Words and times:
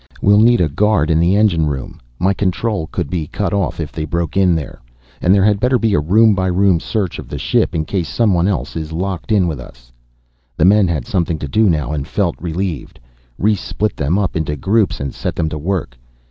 We'll 0.19 0.39
need 0.39 0.61
a 0.61 0.67
guard 0.67 1.11
in 1.11 1.19
the 1.19 1.35
engine 1.35 1.67
room, 1.67 1.99
my 2.17 2.33
control 2.33 2.87
could 2.87 3.07
be 3.07 3.27
cut 3.27 3.53
if 3.79 3.91
they 3.91 4.03
broke 4.03 4.35
in 4.35 4.55
there. 4.55 4.81
And 5.21 5.31
there 5.31 5.43
had 5.45 5.59
better 5.59 5.77
be 5.77 5.93
a 5.93 5.99
room 5.99 6.33
by 6.33 6.47
room 6.47 6.79
search 6.79 7.19
of 7.19 7.27
the 7.29 7.37
ship, 7.37 7.75
in 7.75 7.85
case 7.85 8.09
someone 8.09 8.47
else 8.47 8.75
is 8.75 8.91
locked 8.91 9.31
in 9.31 9.47
with 9.47 9.59
us." 9.59 9.91
The 10.57 10.65
men 10.65 10.87
had 10.87 11.05
something 11.05 11.37
to 11.37 11.47
do 11.47 11.69
now 11.69 11.91
and 11.91 12.07
felt 12.07 12.35
relieved. 12.41 12.99
Rhes 13.37 13.59
split 13.61 13.95
them 13.95 14.17
up 14.17 14.35
into 14.35 14.55
groups 14.55 14.99
and 14.99 15.13
set 15.13 15.35
them 15.35 15.49
to 15.49 15.59
work. 15.59 15.95